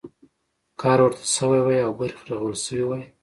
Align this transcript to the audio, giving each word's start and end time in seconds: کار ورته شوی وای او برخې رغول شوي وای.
کار 0.81 0.99
ورته 1.03 1.25
شوی 1.35 1.59
وای 1.63 1.79
او 1.87 1.93
برخې 1.99 2.23
رغول 2.31 2.55
شوي 2.63 2.83
وای. 2.85 3.03